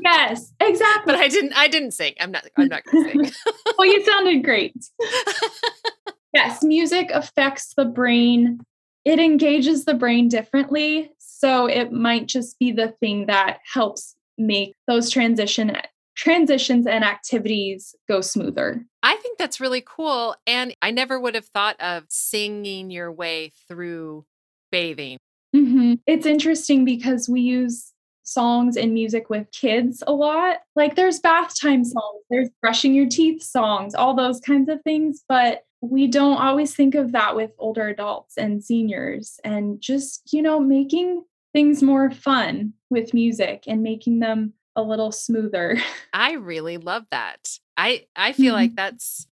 yes, 0.00 0.52
exactly. 0.60 1.12
But 1.12 1.16
I 1.16 1.28
didn't 1.28 1.52
I 1.54 1.68
didn't 1.68 1.92
sing. 1.92 2.14
I'm 2.20 2.30
not 2.30 2.46
I'm 2.56 2.68
not 2.68 2.84
gonna 2.84 3.10
sing. 3.10 3.32
well, 3.78 3.86
you 3.86 4.04
sounded 4.04 4.44
great. 4.44 4.76
yes, 6.32 6.62
music 6.62 7.10
affects 7.12 7.74
the 7.74 7.84
brain. 7.84 8.60
It 9.04 9.18
engages 9.18 9.84
the 9.84 9.94
brain 9.94 10.28
differently. 10.28 11.10
So 11.18 11.66
it 11.66 11.92
might 11.92 12.26
just 12.26 12.58
be 12.58 12.72
the 12.72 12.88
thing 13.00 13.26
that 13.26 13.58
helps 13.72 14.14
make 14.38 14.74
those 14.86 15.10
transition 15.10 15.76
transitions 16.16 16.86
and 16.86 17.04
activities 17.04 17.94
go 18.08 18.22
smoother. 18.22 18.82
I 19.02 19.16
think 19.16 19.36
that's 19.38 19.60
really 19.60 19.84
cool. 19.86 20.34
And 20.46 20.74
I 20.80 20.90
never 20.90 21.20
would 21.20 21.34
have 21.34 21.44
thought 21.44 21.78
of 21.78 22.04
singing 22.08 22.90
your 22.90 23.12
way 23.12 23.52
through 23.68 24.24
bathing 24.72 25.18
Mm-hmm. 25.56 25.94
It's 26.06 26.26
interesting 26.26 26.84
because 26.84 27.28
we 27.28 27.40
use 27.40 27.92
songs 28.24 28.76
and 28.76 28.92
music 28.92 29.30
with 29.30 29.50
kids 29.52 30.02
a 30.06 30.12
lot. 30.12 30.58
Like 30.74 30.96
there's 30.96 31.20
bath 31.20 31.54
time 31.60 31.84
songs, 31.84 32.22
there's 32.28 32.50
brushing 32.60 32.94
your 32.94 33.06
teeth 33.06 33.42
songs, 33.42 33.94
all 33.94 34.14
those 34.14 34.40
kinds 34.40 34.68
of 34.68 34.82
things. 34.82 35.22
But 35.28 35.62
we 35.80 36.08
don't 36.08 36.38
always 36.38 36.74
think 36.74 36.94
of 36.94 37.12
that 37.12 37.36
with 37.36 37.52
older 37.58 37.88
adults 37.88 38.36
and 38.36 38.62
seniors 38.62 39.38
and 39.44 39.80
just, 39.80 40.32
you 40.32 40.42
know, 40.42 40.58
making 40.58 41.22
things 41.56 41.82
more 41.82 42.10
fun 42.10 42.74
with 42.90 43.14
music 43.14 43.64
and 43.66 43.82
making 43.82 44.18
them 44.18 44.52
a 44.76 44.82
little 44.82 45.10
smoother. 45.10 45.78
I 46.12 46.32
really 46.32 46.76
love 46.76 47.04
that. 47.10 47.48
I 47.78 48.04
I 48.14 48.34
feel 48.34 48.52
mm-hmm. 48.52 48.60
like 48.60 48.76
that's 48.76 49.26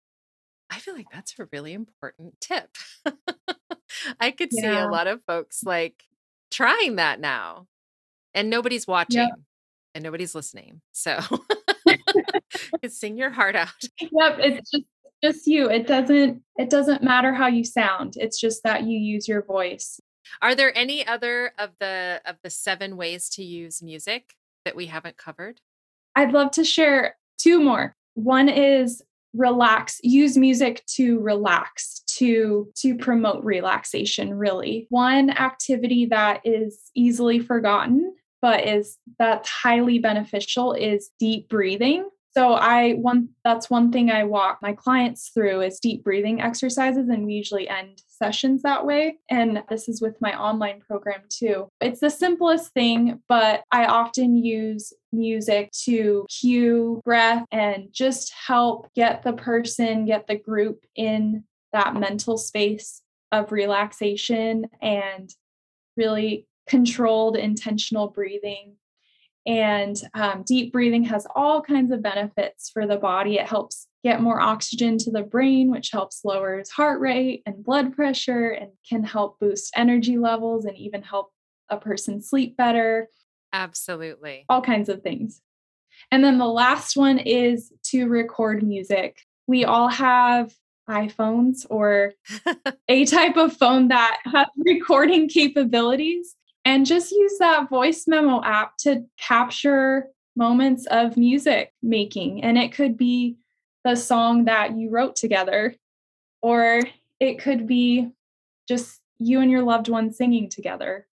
I 0.70 0.78
feel 0.78 0.94
like 0.94 1.08
that's 1.12 1.34
a 1.38 1.46
really 1.52 1.74
important 1.74 2.40
tip. 2.40 2.70
I 4.20 4.30
could 4.30 4.48
yeah. 4.52 4.62
see 4.62 4.68
a 4.68 4.88
lot 4.88 5.06
of 5.06 5.20
folks 5.26 5.62
like 5.64 6.02
trying 6.50 6.96
that 6.96 7.20
now 7.20 7.66
and 8.32 8.48
nobody's 8.48 8.86
watching 8.86 9.18
yep. 9.18 9.38
and 9.94 10.02
nobody's 10.02 10.34
listening. 10.34 10.80
So 10.92 11.20
you 12.82 12.88
sing 12.88 13.18
your 13.18 13.30
heart 13.30 13.54
out. 13.54 13.68
Yep. 14.00 14.38
It's 14.38 14.70
just 14.70 14.84
just 15.22 15.46
you. 15.46 15.68
It 15.68 15.86
doesn't 15.86 16.42
it 16.56 16.70
doesn't 16.70 17.02
matter 17.02 17.34
how 17.34 17.48
you 17.48 17.64
sound. 17.64 18.14
It's 18.16 18.40
just 18.40 18.62
that 18.62 18.84
you 18.84 18.98
use 18.98 19.28
your 19.28 19.42
voice. 19.42 20.00
Are 20.42 20.54
there 20.54 20.76
any 20.76 21.06
other 21.06 21.52
of 21.58 21.70
the 21.80 22.20
of 22.24 22.36
the 22.42 22.50
seven 22.50 22.96
ways 22.96 23.28
to 23.30 23.44
use 23.44 23.82
music 23.82 24.34
that 24.64 24.76
we 24.76 24.86
haven't 24.86 25.16
covered? 25.16 25.60
I'd 26.16 26.32
love 26.32 26.52
to 26.52 26.64
share 26.64 27.16
two 27.38 27.60
more. 27.60 27.96
One 28.14 28.48
is 28.48 29.02
relax 29.34 30.00
use 30.02 30.36
music 30.36 30.84
to 30.86 31.18
relax 31.18 32.02
to 32.06 32.70
to 32.76 32.96
promote 32.96 33.42
relaxation 33.44 34.32
really 34.32 34.86
one 34.90 35.28
activity 35.28 36.06
that 36.06 36.40
is 36.44 36.90
easily 36.94 37.40
forgotten 37.40 38.14
but 38.40 38.64
is 38.64 38.96
that's 39.18 39.48
highly 39.48 39.98
beneficial 39.98 40.72
is 40.72 41.10
deep 41.18 41.48
breathing 41.48 42.08
so 42.36 42.54
I 42.54 42.94
one 42.94 43.28
that's 43.44 43.70
one 43.70 43.92
thing 43.92 44.10
I 44.10 44.24
walk 44.24 44.58
my 44.60 44.72
clients 44.72 45.30
through 45.32 45.62
is 45.62 45.78
deep 45.78 46.02
breathing 46.02 46.40
exercises 46.40 47.08
and 47.08 47.26
we 47.26 47.34
usually 47.34 47.68
end 47.68 48.02
sessions 48.08 48.62
that 48.62 48.84
way 48.84 49.18
and 49.30 49.62
this 49.68 49.88
is 49.88 50.00
with 50.00 50.20
my 50.20 50.38
online 50.38 50.80
program 50.80 51.22
too. 51.28 51.68
It's 51.80 52.00
the 52.00 52.10
simplest 52.10 52.72
thing, 52.72 53.22
but 53.28 53.62
I 53.70 53.86
often 53.86 54.36
use 54.36 54.92
music 55.12 55.70
to 55.84 56.26
cue 56.28 57.00
breath 57.04 57.44
and 57.52 57.88
just 57.92 58.32
help 58.46 58.88
get 58.94 59.22
the 59.22 59.32
person, 59.32 60.06
get 60.06 60.26
the 60.26 60.38
group 60.38 60.84
in 60.96 61.44
that 61.72 61.94
mental 61.94 62.36
space 62.36 63.00
of 63.32 63.52
relaxation 63.52 64.66
and 64.80 65.30
really 65.96 66.46
controlled 66.66 67.36
intentional 67.36 68.08
breathing 68.08 68.76
and 69.46 69.96
um, 70.14 70.42
deep 70.46 70.72
breathing 70.72 71.04
has 71.04 71.26
all 71.34 71.60
kinds 71.60 71.92
of 71.92 72.02
benefits 72.02 72.70
for 72.70 72.86
the 72.86 72.96
body. 72.96 73.36
It 73.36 73.46
helps 73.46 73.86
get 74.02 74.20
more 74.20 74.40
oxygen 74.40 74.98
to 74.98 75.10
the 75.10 75.22
brain, 75.22 75.70
which 75.70 75.90
helps 75.90 76.24
lowers 76.24 76.70
heart 76.70 77.00
rate 77.00 77.42
and 77.46 77.64
blood 77.64 77.94
pressure 77.94 78.50
and 78.50 78.70
can 78.88 79.04
help 79.04 79.38
boost 79.40 79.72
energy 79.76 80.16
levels 80.16 80.64
and 80.64 80.76
even 80.76 81.02
help 81.02 81.30
a 81.68 81.76
person 81.76 82.22
sleep 82.22 82.56
better. 82.56 83.08
Absolutely. 83.52 84.44
All 84.48 84.62
kinds 84.62 84.88
of 84.88 85.02
things. 85.02 85.40
And 86.10 86.24
then 86.24 86.38
the 86.38 86.46
last 86.46 86.96
one 86.96 87.18
is 87.18 87.72
to 87.84 88.06
record 88.06 88.62
music. 88.62 89.20
We 89.46 89.64
all 89.64 89.88
have 89.88 90.52
iPhones 90.88 91.66
or 91.70 92.12
a 92.88 93.04
type 93.04 93.36
of 93.36 93.56
phone 93.56 93.88
that 93.88 94.18
has 94.24 94.46
recording 94.56 95.28
capabilities 95.28 96.34
and 96.64 96.86
just 96.86 97.12
use 97.12 97.38
that 97.38 97.68
voice 97.68 98.04
memo 98.06 98.42
app 98.42 98.76
to 98.78 99.04
capture 99.18 100.08
moments 100.36 100.86
of 100.86 101.16
music 101.16 101.72
making. 101.82 102.42
And 102.42 102.58
it 102.58 102.72
could 102.72 102.96
be 102.96 103.36
the 103.84 103.94
song 103.94 104.46
that 104.46 104.76
you 104.76 104.90
wrote 104.90 105.14
together, 105.14 105.74
or 106.42 106.80
it 107.20 107.38
could 107.38 107.66
be 107.66 108.10
just 108.66 109.00
you 109.18 109.40
and 109.40 109.50
your 109.50 109.62
loved 109.62 109.88
one 109.88 110.12
singing 110.12 110.48
together. 110.48 111.06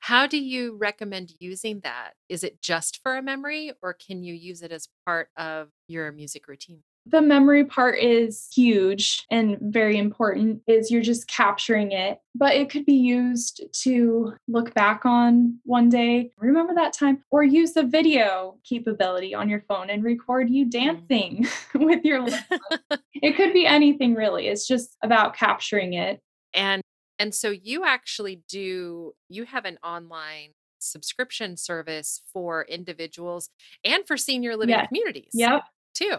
How 0.00 0.26
do 0.26 0.38
you 0.38 0.76
recommend 0.76 1.32
using 1.40 1.80
that? 1.80 2.12
Is 2.28 2.44
it 2.44 2.62
just 2.62 3.00
for 3.02 3.16
a 3.16 3.22
memory 3.22 3.72
or 3.82 3.92
can 3.92 4.22
you 4.22 4.34
use 4.34 4.62
it 4.62 4.72
as 4.72 4.88
part 5.04 5.28
of 5.36 5.68
your 5.88 6.12
music 6.12 6.48
routine? 6.48 6.82
The 7.08 7.22
memory 7.22 7.64
part 7.64 7.98
is 7.98 8.48
huge 8.52 9.24
and 9.30 9.58
very 9.60 9.96
important 9.96 10.62
is 10.66 10.90
you're 10.90 11.02
just 11.02 11.28
capturing 11.28 11.92
it, 11.92 12.18
but 12.34 12.54
it 12.54 12.68
could 12.68 12.84
be 12.84 12.94
used 12.94 13.62
to 13.82 14.34
look 14.48 14.74
back 14.74 15.06
on 15.06 15.58
one 15.64 15.88
day, 15.88 16.32
remember 16.38 16.74
that 16.74 16.92
time, 16.92 17.22
or 17.30 17.44
use 17.44 17.72
the 17.72 17.84
video 17.84 18.58
capability 18.68 19.34
on 19.34 19.48
your 19.48 19.60
phone 19.68 19.88
and 19.88 20.02
record 20.02 20.50
you 20.50 20.66
mm. 20.66 20.70
dancing 20.70 21.46
with 21.74 22.04
your 22.04 22.26
It 23.14 23.36
could 23.36 23.52
be 23.52 23.66
anything 23.66 24.14
really. 24.14 24.48
It's 24.48 24.66
just 24.66 24.96
about 25.02 25.36
capturing 25.36 25.94
it. 25.94 26.20
And 26.52 26.82
and 27.18 27.34
so 27.34 27.50
you 27.50 27.84
actually 27.84 28.42
do 28.48 29.14
you 29.28 29.44
have 29.44 29.64
an 29.64 29.78
online 29.82 30.50
subscription 30.78 31.56
service 31.56 32.22
for 32.32 32.64
individuals 32.64 33.48
and 33.84 34.06
for 34.06 34.16
senior 34.16 34.56
living 34.56 34.78
communities. 34.86 35.30
Yep. 35.32 35.62
Too. 35.94 36.18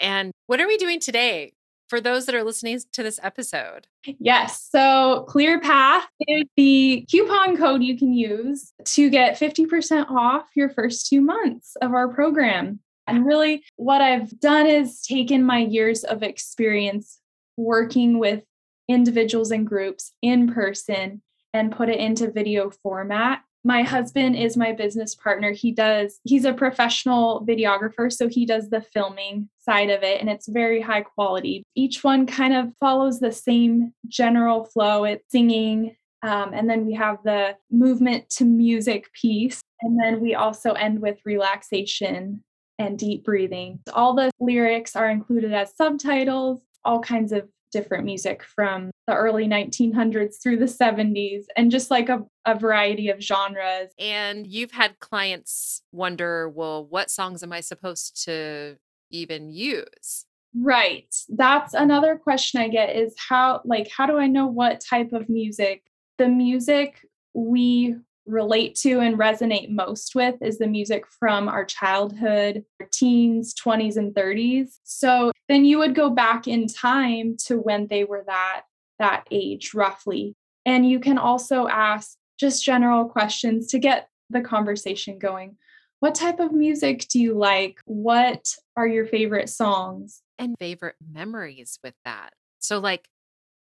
And 0.00 0.32
what 0.46 0.60
are 0.60 0.66
we 0.66 0.76
doing 0.76 0.98
today 0.98 1.52
for 1.88 2.00
those 2.00 2.26
that 2.26 2.34
are 2.34 2.44
listening 2.44 2.80
to 2.92 3.02
this 3.02 3.20
episode? 3.22 3.88
Yes. 4.18 4.66
So 4.70 5.26
ClearPath 5.28 6.02
is 6.26 6.44
the 6.56 7.06
coupon 7.10 7.56
code 7.56 7.82
you 7.82 7.98
can 7.98 8.12
use 8.12 8.72
to 8.84 9.10
get 9.10 9.38
50% 9.38 10.10
off 10.10 10.46
your 10.54 10.70
first 10.70 11.08
two 11.08 11.20
months 11.20 11.76
of 11.82 11.92
our 11.92 12.08
program. 12.08 12.80
And 13.06 13.26
really, 13.26 13.64
what 13.76 14.00
I've 14.00 14.38
done 14.38 14.66
is 14.66 15.02
taken 15.02 15.42
my 15.42 15.58
years 15.58 16.04
of 16.04 16.22
experience 16.22 17.18
working 17.56 18.18
with 18.18 18.44
individuals 18.88 19.50
and 19.50 19.66
groups 19.66 20.12
in 20.22 20.52
person 20.52 21.22
and 21.52 21.72
put 21.72 21.88
it 21.88 21.98
into 21.98 22.30
video 22.30 22.70
format 22.70 23.42
my 23.64 23.82
husband 23.82 24.36
is 24.36 24.56
my 24.56 24.72
business 24.72 25.14
partner. 25.14 25.52
He 25.52 25.72
does, 25.72 26.18
he's 26.24 26.44
a 26.44 26.52
professional 26.52 27.44
videographer. 27.46 28.10
So 28.12 28.28
he 28.28 28.46
does 28.46 28.70
the 28.70 28.80
filming 28.80 29.48
side 29.58 29.90
of 29.90 30.02
it 30.02 30.20
and 30.20 30.30
it's 30.30 30.48
very 30.48 30.80
high 30.80 31.02
quality. 31.02 31.64
Each 31.74 32.02
one 32.02 32.26
kind 32.26 32.54
of 32.54 32.72
follows 32.78 33.20
the 33.20 33.32
same 33.32 33.92
general 34.08 34.64
flow. 34.64 35.04
It's 35.04 35.30
singing. 35.30 35.96
Um, 36.22 36.52
and 36.52 36.68
then 36.68 36.86
we 36.86 36.94
have 36.94 37.18
the 37.24 37.56
movement 37.70 38.28
to 38.30 38.44
music 38.44 39.12
piece. 39.12 39.60
And 39.82 39.98
then 39.98 40.20
we 40.20 40.34
also 40.34 40.72
end 40.72 41.00
with 41.00 41.18
relaxation 41.24 42.44
and 42.78 42.98
deep 42.98 43.24
breathing. 43.24 43.80
All 43.92 44.14
the 44.14 44.30
lyrics 44.40 44.96
are 44.96 45.08
included 45.10 45.52
as 45.52 45.76
subtitles, 45.76 46.60
all 46.84 47.00
kinds 47.00 47.32
of 47.32 47.48
different 47.70 48.04
music 48.04 48.42
from 48.44 48.90
the 49.06 49.14
early 49.14 49.46
1900s 49.46 50.42
through 50.42 50.58
the 50.58 50.66
70s 50.66 51.44
and 51.56 51.70
just 51.70 51.90
like 51.90 52.08
a, 52.08 52.22
a 52.44 52.54
variety 52.54 53.08
of 53.08 53.20
genres. 53.20 53.90
And 53.98 54.46
you've 54.46 54.72
had 54.72 54.98
clients 54.98 55.82
wonder, 55.92 56.48
well, 56.48 56.84
what 56.84 57.10
songs 57.10 57.42
am 57.42 57.52
I 57.52 57.60
supposed 57.60 58.24
to 58.24 58.76
even 59.10 59.50
use? 59.50 60.26
Right. 60.54 61.14
That's 61.28 61.74
another 61.74 62.16
question 62.16 62.60
I 62.60 62.68
get 62.68 62.96
is 62.96 63.14
how 63.16 63.60
like 63.64 63.88
how 63.88 64.06
do 64.06 64.18
I 64.18 64.26
know 64.26 64.46
what 64.46 64.80
type 64.80 65.12
of 65.12 65.28
music? 65.28 65.84
The 66.18 66.28
music 66.28 67.06
we 67.34 67.96
relate 68.30 68.74
to 68.76 69.00
and 69.00 69.18
resonate 69.18 69.70
most 69.70 70.14
with 70.14 70.36
is 70.40 70.58
the 70.58 70.66
music 70.66 71.04
from 71.06 71.48
our 71.48 71.64
childhood, 71.64 72.64
our 72.80 72.88
teens, 72.90 73.54
20s, 73.54 73.96
and 73.96 74.14
30s. 74.14 74.78
So 74.84 75.32
then 75.48 75.64
you 75.64 75.78
would 75.78 75.94
go 75.94 76.10
back 76.10 76.46
in 76.46 76.66
time 76.66 77.36
to 77.46 77.56
when 77.56 77.86
they 77.88 78.04
were 78.04 78.24
that 78.26 78.62
that 78.98 79.26
age 79.30 79.72
roughly. 79.74 80.34
And 80.66 80.88
you 80.88 81.00
can 81.00 81.18
also 81.18 81.66
ask 81.68 82.16
just 82.38 82.64
general 82.64 83.06
questions 83.06 83.68
to 83.68 83.78
get 83.78 84.08
the 84.28 84.40
conversation 84.40 85.18
going. 85.18 85.56
What 86.00 86.14
type 86.14 86.38
of 86.38 86.52
music 86.52 87.06
do 87.08 87.18
you 87.18 87.36
like? 87.36 87.78
What 87.84 88.54
are 88.76 88.86
your 88.86 89.06
favorite 89.06 89.48
songs? 89.48 90.22
And 90.38 90.54
favorite 90.58 90.96
memories 91.12 91.78
with 91.82 91.94
that. 92.04 92.34
So 92.58 92.78
like 92.78 93.08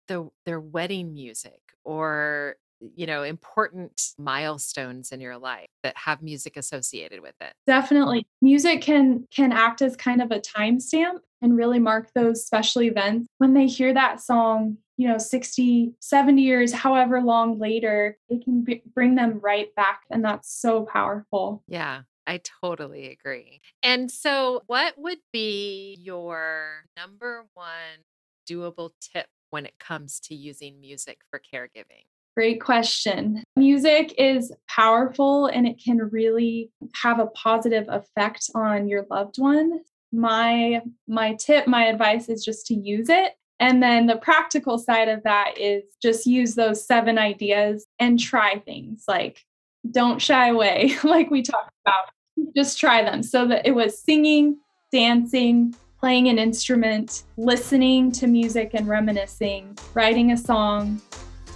the 0.08 0.30
their 0.46 0.60
wedding 0.60 1.14
music 1.14 1.62
or 1.84 2.56
you 2.96 3.06
know, 3.06 3.24
important 3.24 4.14
milestones 4.18 5.12
in 5.12 5.22
your 5.22 5.38
life 5.38 5.68
that 5.84 5.98
have 5.98 6.22
music 6.22 6.58
associated 6.58 7.22
with 7.22 7.36
it. 7.42 7.54
Definitely. 7.68 8.28
Music 8.42 8.82
can 8.82 9.28
can 9.34 9.52
act 9.52 9.82
as 9.82 9.96
kind 9.96 10.22
of 10.22 10.32
a 10.32 10.40
timestamp 10.40 11.20
and 11.42 11.58
really 11.58 11.80
mark 11.80 12.10
those 12.14 12.46
special 12.46 12.82
events. 12.82 13.28
When 13.38 13.54
they 13.54 13.68
hear 13.68 13.94
that 13.94 14.22
song, 14.22 14.78
you 14.98 15.08
know, 15.08 15.18
60, 15.18 15.94
70 16.00 16.42
years, 16.42 16.74
however 16.74 17.22
long 17.22 17.60
later, 17.60 18.18
it 18.30 18.44
can 18.44 18.64
b- 18.64 18.84
bring 18.94 19.16
them 19.16 19.40
right 19.42 19.74
back 19.76 20.02
and 20.10 20.24
that's 20.24 20.52
so 20.52 20.86
powerful. 20.86 21.64
Yeah. 21.68 22.02
I 22.28 22.42
totally 22.62 23.12
agree. 23.12 23.62
And 23.84 24.10
so, 24.10 24.64
what 24.68 24.96
would 24.98 25.20
be 25.32 25.96
your 26.00 26.86
number 26.98 27.46
one 27.54 28.04
doable 28.50 28.92
tip 29.00 29.28
when 29.50 29.66
it 29.66 29.78
comes 29.80 30.20
to 30.22 30.36
using 30.36 30.80
music 30.80 31.20
for 31.30 31.40
caregiving? 31.40 32.06
Great 32.36 32.62
question. 32.62 33.44
Music 33.56 34.14
is 34.18 34.52
powerful 34.68 35.46
and 35.46 35.66
it 35.66 35.82
can 35.82 35.98
really 35.98 36.70
have 37.02 37.20
a 37.20 37.28
positive 37.28 37.86
effect 37.88 38.50
on 38.54 38.90
your 38.90 39.06
loved 39.10 39.38
one. 39.38 39.80
My 40.12 40.82
my 41.08 41.36
tip, 41.36 41.66
my 41.66 41.86
advice 41.86 42.28
is 42.28 42.44
just 42.44 42.68
to 42.68 42.76
use 42.76 43.08
it. 43.08 43.34
And 43.62 43.82
then 43.82 44.08
the 44.08 44.18
practical 44.18 44.78
side 44.78 45.08
of 45.08 45.24
that 45.24 45.58
is 45.58 45.84
just 46.02 46.26
use 46.26 46.56
those 46.56 46.86
seven 46.86 47.18
ideas 47.18 47.86
and 48.00 48.20
try 48.20 48.60
things. 48.60 49.06
Like 49.08 49.42
don't 49.90 50.22
shy 50.22 50.50
away 50.50 50.98
like 51.06 51.32
we 51.32 51.42
talked 51.42 51.72
about. 51.86 52.10
Just 52.54 52.78
try 52.78 53.02
them. 53.02 53.24
So 53.24 53.48
that 53.48 53.66
it 53.66 53.72
was 53.72 53.98
singing, 53.98 54.58
dancing, 54.92 55.74
playing 56.02 56.28
an 56.28 56.38
instrument, 56.38 57.24
listening 57.38 58.12
to 58.12 58.28
music 58.28 58.72
and 58.74 58.90
reminiscing, 58.90 59.78
writing 59.94 60.34
a 60.34 60.38
song, 60.38 61.02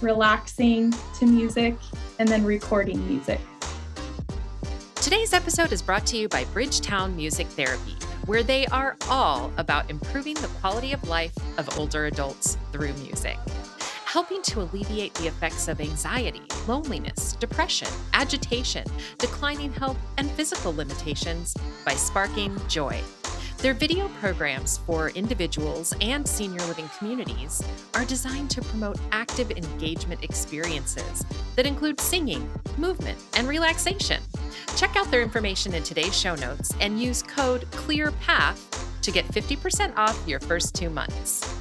relaxing 0.00 0.94
to 1.18 1.26
music, 1.26 1.76
and 2.18 2.28
then 2.28 2.44
recording 2.44 3.06
music. 3.06 3.40
Today's 4.96 5.32
episode 5.32 5.72
is 5.72 5.82
brought 5.82 6.06
to 6.06 6.16
you 6.16 6.28
by 6.28 6.44
Bridgetown 6.46 7.16
Music 7.16 7.46
Therapy, 7.48 7.96
where 8.26 8.42
they 8.42 8.66
are 8.66 8.96
all 9.08 9.52
about 9.56 9.90
improving 9.90 10.34
the 10.34 10.48
quality 10.60 10.92
of 10.92 11.08
life 11.08 11.34
of 11.58 11.78
older 11.78 12.06
adults 12.06 12.58
through 12.72 12.92
music 12.94 13.38
helping 14.10 14.42
to 14.42 14.60
alleviate 14.60 15.14
the 15.14 15.28
effects 15.28 15.68
of 15.68 15.80
anxiety, 15.80 16.42
loneliness, 16.66 17.34
depression, 17.34 17.86
agitation, 18.12 18.84
declining 19.18 19.72
health, 19.72 19.96
and 20.18 20.28
physical 20.32 20.74
limitations 20.74 21.54
by 21.84 21.92
sparking 21.92 22.60
joy. 22.66 23.00
Their 23.62 23.74
video 23.74 24.08
programs 24.20 24.78
for 24.78 25.10
individuals 25.10 25.94
and 26.00 26.26
senior 26.26 26.64
living 26.64 26.88
communities 26.96 27.62
are 27.92 28.06
designed 28.06 28.48
to 28.52 28.62
promote 28.62 28.96
active 29.12 29.50
engagement 29.50 30.24
experiences 30.24 31.26
that 31.56 31.66
include 31.66 32.00
singing, 32.00 32.48
movement, 32.78 33.18
and 33.34 33.46
relaxation. 33.46 34.22
Check 34.76 34.96
out 34.96 35.10
their 35.10 35.20
information 35.20 35.74
in 35.74 35.82
today's 35.82 36.18
show 36.18 36.36
notes 36.36 36.72
and 36.80 36.98
use 36.98 37.22
code 37.22 37.70
CLEARPATH 37.72 39.02
to 39.02 39.10
get 39.10 39.26
50% 39.26 39.94
off 39.98 40.18
your 40.26 40.40
first 40.40 40.74
two 40.74 40.88
months. 40.88 41.54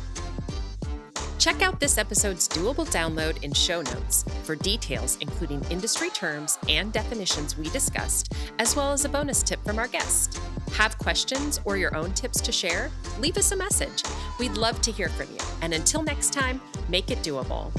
Check 1.40 1.62
out 1.62 1.80
this 1.80 1.98
episode's 1.98 2.50
doable 2.50 2.86
download 2.92 3.42
in 3.44 3.54
show 3.54 3.82
notes 3.82 4.26
for 4.44 4.58
details, 4.58 5.18
including 5.22 5.64
industry 5.70 6.10
terms 6.10 6.60
and 6.68 6.92
definitions 6.92 7.58
we 7.58 7.70
discussed, 7.70 8.34
as 8.60 8.76
well 8.76 8.92
as 8.92 9.06
a 9.06 9.10
bonus 9.10 9.42
tip 9.42 9.64
from 9.64 9.80
our 9.80 9.88
guest. 9.88 10.42
Have 10.74 10.98
questions 10.98 11.62
or 11.64 11.78
your 11.78 11.96
own 11.96 12.12
tips 12.12 12.42
to 12.42 12.52
share? 12.52 12.92
Leave 13.22 13.38
us 13.38 13.54
a 13.54 13.56
message. 13.56 14.04
We'd 14.38 14.58
love 14.58 14.82
to 14.82 14.92
hear 14.92 15.08
from 15.08 15.32
you. 15.32 15.40
And 15.62 15.74
until 15.74 16.04
next 16.04 16.34
time, 16.34 16.60
make 16.90 17.10
it 17.10 17.20
doable. 17.20 17.72